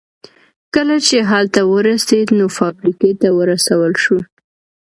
کله 0.73 0.95
چې 1.07 1.17
هلته 1.31 1.59
ورسېد 1.71 2.27
نو 2.39 2.45
فابريکې 2.57 3.11
ته 3.21 3.29
ورسول 3.39 3.93
شو. 4.03 4.17